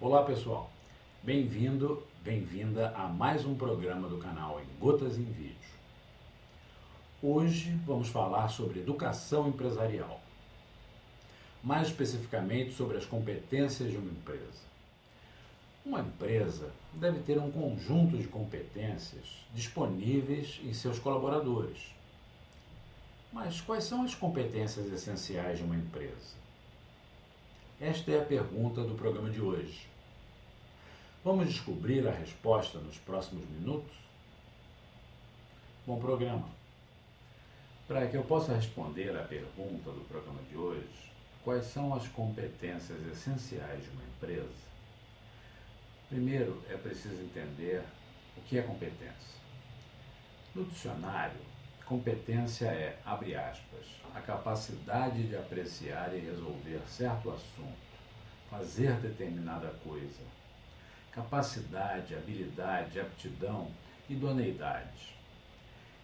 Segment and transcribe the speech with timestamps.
[0.00, 0.70] Olá pessoal,
[1.24, 5.56] bem-vindo, bem-vinda a mais um programa do canal em Gotas em Vídeo.
[7.20, 10.20] Hoje vamos falar sobre educação empresarial,
[11.64, 14.62] mais especificamente sobre as competências de uma empresa.
[15.84, 21.92] Uma empresa deve ter um conjunto de competências disponíveis em seus colaboradores.
[23.32, 26.47] Mas quais são as competências essenciais de uma empresa?
[27.80, 29.86] Esta é a pergunta do programa de hoje.
[31.24, 33.96] Vamos descobrir a resposta nos próximos minutos?
[35.86, 36.48] Bom programa.
[37.86, 41.12] Para que eu possa responder à pergunta do programa de hoje,
[41.44, 44.66] quais são as competências essenciais de uma empresa?
[46.08, 47.84] Primeiro, é preciso entender
[48.36, 49.38] o que é competência.
[50.52, 51.38] No dicionário,
[51.88, 57.78] Competência é, abre aspas, a capacidade de apreciar e resolver certo assunto,
[58.50, 60.20] fazer determinada coisa.
[61.10, 63.70] Capacidade, habilidade, aptidão,
[64.06, 65.16] idoneidade.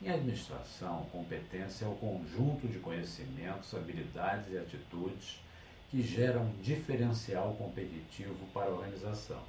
[0.00, 5.42] Em administração, competência é o conjunto de conhecimentos, habilidades e atitudes
[5.90, 9.42] que geram um diferencial competitivo para a organização.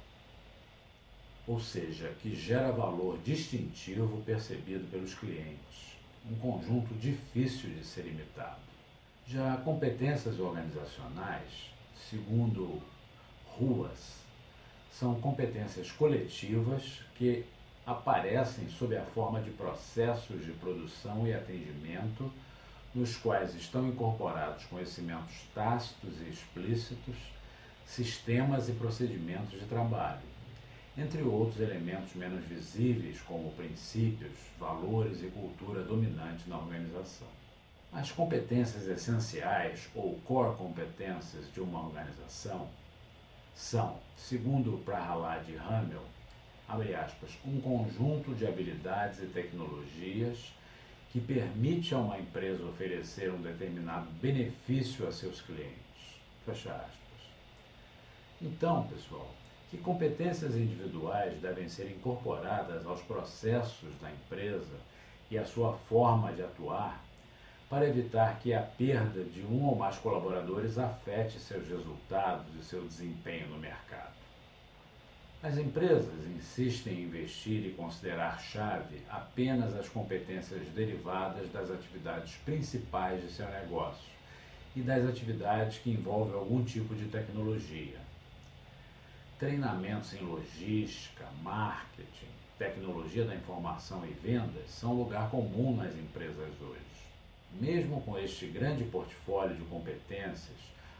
[1.46, 5.96] Ou seja, que gera valor distintivo percebido pelos clientes
[6.30, 8.60] um conjunto difícil de ser imitado.
[9.26, 11.70] Já competências organizacionais,
[12.08, 12.82] segundo
[13.56, 14.18] Ruas,
[14.92, 17.44] são competências coletivas que
[17.84, 22.30] aparecem sob a forma de processos de produção e atendimento,
[22.94, 27.16] nos quais estão incorporados conhecimentos tácitos e explícitos,
[27.86, 30.37] sistemas e procedimentos de trabalho
[30.98, 37.28] entre outros elementos menos visíveis, como princípios, valores e cultura dominantes na organização.
[37.92, 42.68] As competências essenciais ou core competências de uma organização
[43.54, 46.02] são, segundo Prahalad Hamel,
[46.68, 50.52] aspas, um conjunto de habilidades e tecnologias
[51.12, 55.78] que permite a uma empresa oferecer um determinado benefício a seus clientes.
[56.44, 56.98] Fecha aspas.
[58.42, 59.34] Então, pessoal,
[59.70, 64.76] que competências individuais devem ser incorporadas aos processos da empresa
[65.30, 67.04] e à sua forma de atuar
[67.68, 72.82] para evitar que a perda de um ou mais colaboradores afete seus resultados e seu
[72.82, 74.16] desempenho no mercado.
[75.42, 83.22] As empresas insistem em investir e considerar chave apenas as competências derivadas das atividades principais
[83.22, 84.08] de seu negócio
[84.74, 88.07] e das atividades que envolvem algum tipo de tecnologia
[89.38, 92.26] Treinamentos em logística, marketing,
[92.58, 96.80] tecnologia da informação e vendas são lugar comum nas empresas hoje.
[97.52, 100.58] Mesmo com este grande portfólio de competências,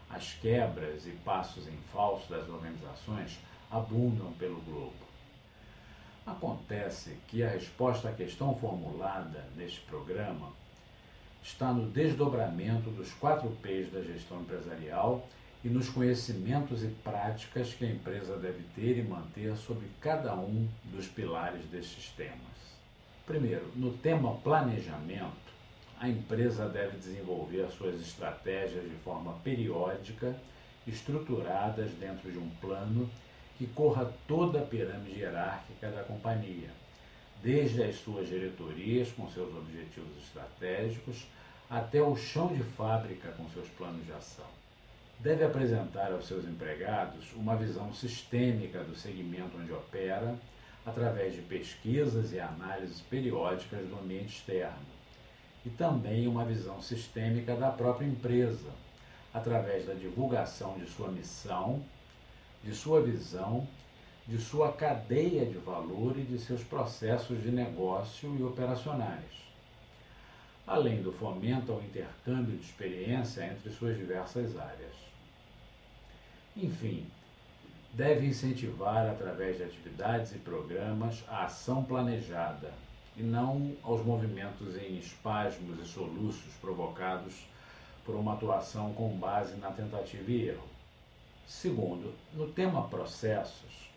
[0.09, 4.95] as quebras e passos em falso das organizações abundam pelo globo.
[6.25, 10.53] Acontece que a resposta à questão formulada neste programa
[11.43, 15.27] está no desdobramento dos quatro P's da gestão empresarial
[15.65, 20.69] e nos conhecimentos e práticas que a empresa deve ter e manter sobre cada um
[20.85, 22.39] dos pilares destes temas.
[23.27, 25.49] Primeiro, no tema planejamento,
[26.01, 30.37] a empresa deve desenvolver as suas estratégias de forma periódica,
[30.87, 33.11] estruturadas dentro de um plano
[33.59, 36.71] que corra toda a pirâmide hierárquica da companhia,
[37.43, 41.27] desde as suas diretorias com seus objetivos estratégicos
[41.69, 44.58] até o chão de fábrica com seus planos de ação
[45.21, 50.37] deve apresentar aos seus empregados uma visão sistêmica do segmento onde opera,
[50.87, 54.87] através de pesquisas e análises periódicas do ambiente externo,
[55.67, 58.71] e também uma visão sistêmica da própria empresa,
[59.35, 61.83] através da divulgação de sua missão,
[62.63, 63.67] de sua visão,
[64.27, 69.49] de sua cadeia de valor e de seus processos de negócio e operacionais
[70.69, 75.08] além do fomento ao intercâmbio de experiência entre suas diversas áreas.
[76.61, 77.07] Enfim,
[77.93, 82.75] deve incentivar, através de atividades e programas, a ação planejada
[83.17, 87.47] e não aos movimentos em espasmos e soluços provocados
[88.05, 90.67] por uma atuação com base na tentativa e erro.
[91.47, 93.89] Segundo, no tema processos,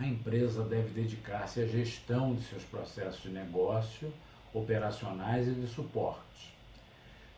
[0.00, 4.12] a empresa deve dedicar-se à gestão de seus processos de negócio
[4.52, 6.52] operacionais e de suporte,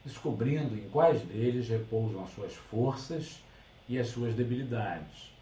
[0.02, 3.43] descobrindo em quais deles repousam as suas forças
[3.88, 5.32] e as suas debilidades,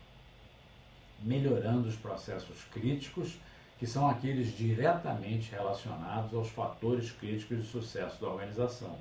[1.23, 3.39] melhorando os processos críticos,
[3.79, 8.97] que são aqueles diretamente relacionados aos fatores críticos de sucesso da organização,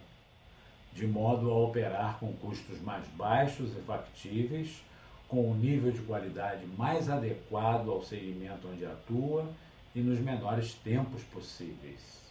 [0.94, 4.84] de modo a operar com custos mais baixos e factíveis,
[5.28, 9.50] com o nível de qualidade mais adequado ao segmento onde atua
[9.96, 12.22] e nos menores tempos possíveis.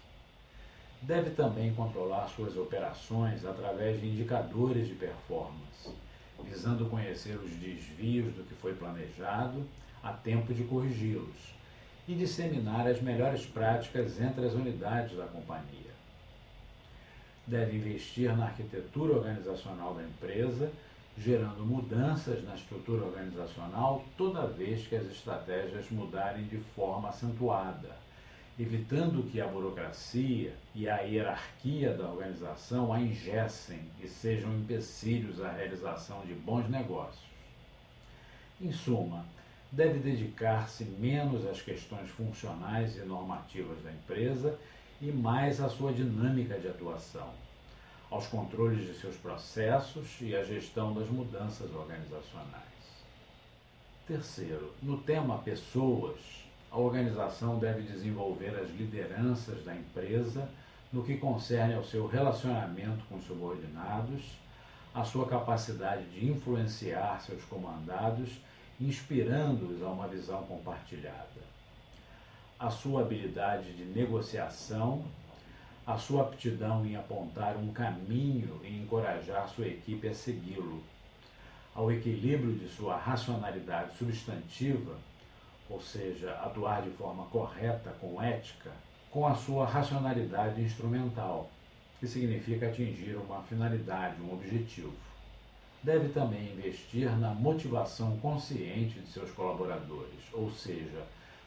[1.00, 5.94] Deve também controlar suas operações através de indicadores de performance,
[6.44, 9.64] visando conhecer os desvios do que foi planejado
[10.02, 11.54] a tempo de corrigi-los
[12.08, 15.90] e disseminar as melhores práticas entre as unidades da companhia.
[17.46, 20.70] Deve investir na arquitetura organizacional da empresa
[21.18, 27.90] gerando mudanças na estrutura organizacional toda vez que as estratégias mudarem de forma acentuada,
[28.58, 35.50] evitando que a burocracia e a hierarquia da organização a ingessem e sejam empecilhos à
[35.50, 37.30] realização de bons negócios.
[38.60, 39.24] Em suma,
[39.72, 44.58] deve dedicar-se menos às questões funcionais e normativas da empresa
[45.00, 47.32] e mais à sua dinâmica de atuação
[48.10, 52.68] aos controles de seus processos e à gestão das mudanças organizacionais.
[54.06, 56.18] Terceiro, no tema pessoas,
[56.70, 60.48] a organização deve desenvolver as lideranças da empresa
[60.92, 64.22] no que concerne ao seu relacionamento com subordinados,
[64.94, 68.40] a sua capacidade de influenciar seus comandados,
[68.80, 71.40] inspirando-os a uma visão compartilhada,
[72.58, 75.04] a sua habilidade de negociação
[75.90, 80.82] a sua aptidão em apontar um caminho e encorajar sua equipe a segui-lo,
[81.74, 84.96] ao equilíbrio de sua racionalidade substantiva,
[85.70, 88.72] ou seja, atuar de forma correta com ética,
[89.10, 91.48] com a sua racionalidade instrumental,
[92.00, 94.92] que significa atingir uma finalidade, um objetivo.
[95.82, 101.04] Deve também investir na motivação consciente de seus colaboradores, ou seja,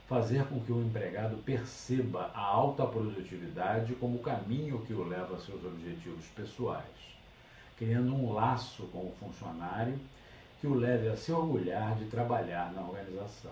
[0.08, 5.36] fazer com que o empregado perceba a alta produtividade como o caminho que o leva
[5.36, 6.84] a seus objetivos pessoais,
[7.78, 10.00] criando um laço com o funcionário
[10.60, 13.52] que o leve a se orgulhar de trabalhar na organização.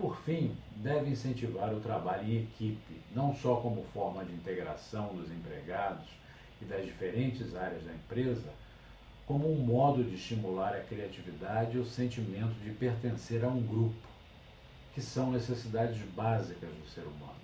[0.00, 5.30] Por fim, deve incentivar o trabalho em equipe, não só como forma de integração dos
[5.30, 6.08] empregados
[6.62, 8.48] e das diferentes áreas da empresa,
[9.26, 14.08] como um modo de estimular a criatividade e o sentimento de pertencer a um grupo
[14.94, 17.34] que são necessidades básicas do ser humano.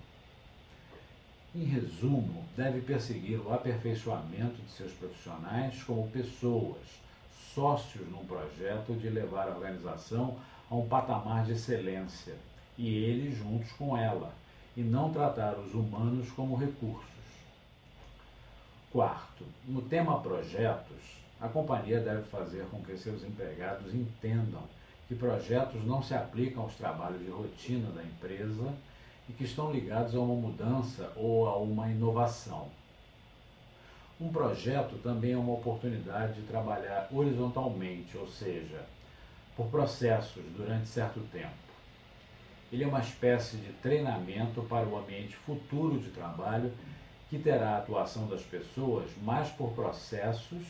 [1.53, 6.81] Em resumo, deve perseguir o aperfeiçoamento de seus profissionais como pessoas,
[7.53, 10.37] sócios num projeto de levar a organização
[10.69, 12.35] a um patamar de excelência,
[12.77, 14.33] e eles juntos com ela,
[14.75, 17.07] e não tratar os humanos como recursos.
[18.91, 24.63] Quarto, no tema projetos, a companhia deve fazer com que seus empregados entendam
[25.07, 28.73] que projetos não se aplicam aos trabalhos de rotina da empresa
[29.29, 32.67] e que estão ligados a uma mudança ou a uma inovação.
[34.19, 38.85] Um projeto também é uma oportunidade de trabalhar horizontalmente, ou seja,
[39.57, 41.67] por processos durante certo tempo.
[42.71, 46.71] Ele é uma espécie de treinamento para o ambiente futuro de trabalho
[47.27, 50.63] que terá a atuação das pessoas mais por processos,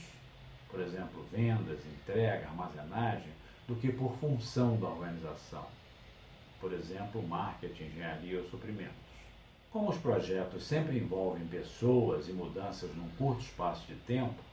[0.69, 3.31] por exemplo, vendas, entrega, armazenagem,
[3.67, 5.65] do que por função da organização.
[6.61, 8.95] Por exemplo, marketing, engenharia ou suprimentos.
[9.71, 14.46] Como os projetos sempre envolvem pessoas e mudanças num curto espaço de tempo,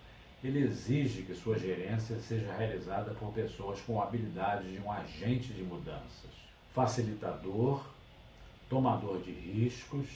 [0.45, 5.63] ele exige que sua gerência seja realizada por pessoas com habilidade de um agente de
[5.63, 6.31] mudanças,
[6.75, 7.83] facilitador,
[8.69, 10.07] tomador de riscos,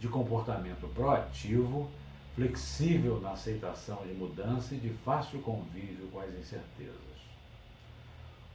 [0.00, 1.88] de comportamento proativo,
[2.34, 6.98] flexível na aceitação de mudança e de fácil convívio com as incertezas.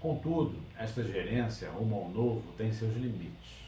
[0.02, 3.64] Contudo, esta gerência rumo ao novo tem seus limites.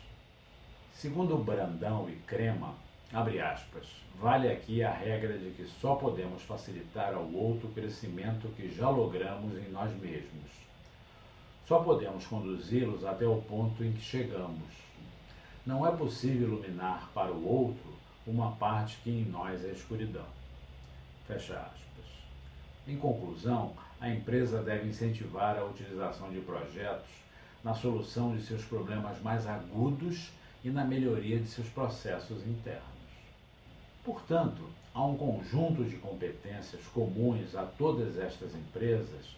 [0.94, 2.76] Segundo Brandão e Crema,
[3.14, 3.88] abre aspas,
[4.20, 8.90] vale aqui a regra de que só podemos facilitar ao outro o crescimento que já
[8.90, 10.52] logramos em nós mesmos.
[11.68, 14.86] Só podemos conduzi-los até o ponto em que chegamos.
[15.66, 17.96] Não é possível iluminar para o outro
[18.28, 20.26] uma parte que em nós é escuridão.
[21.28, 22.06] Fecha aspas.
[22.88, 27.10] Em conclusão, a empresa deve incentivar a utilização de projetos
[27.64, 30.30] na solução de seus problemas mais agudos
[30.64, 32.95] e na melhoria de seus processos internos.
[34.06, 34.62] Portanto,
[34.94, 39.36] há um conjunto de competências comuns a todas estas empresas,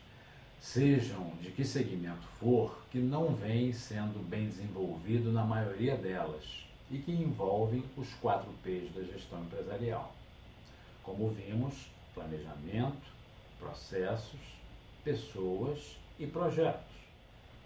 [0.59, 6.97] sejam de que segmento for, que não vem sendo bem desenvolvido na maioria delas e
[6.97, 10.13] que envolvem os quatro P's da gestão empresarial.
[11.01, 13.07] Como vimos, planejamento,
[13.57, 14.41] processos,
[15.01, 17.06] pessoas e projetos.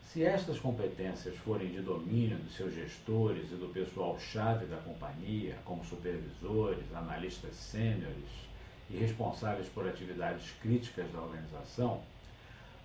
[0.04, 5.86] Se estas competências forem de domínio dos seus gestores e do pessoal-chave da companhia, como
[5.86, 8.30] supervisores, analistas sêniores
[8.90, 12.02] e responsáveis por atividades críticas da organização,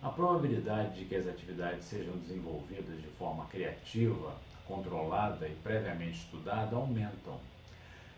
[0.01, 4.37] a probabilidade de que as atividades sejam desenvolvidas de forma criativa,
[4.69, 7.41] controlada e previamente estudada aumentam,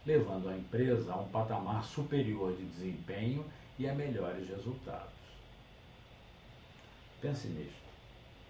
[0.04, 3.44] levando a empresa a um patamar superior de desempenho
[3.78, 5.12] e a melhores resultados.
[7.20, 7.87] Pense nisto.